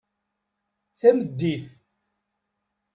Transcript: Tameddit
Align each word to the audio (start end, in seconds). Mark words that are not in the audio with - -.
Tameddit 0.99 1.65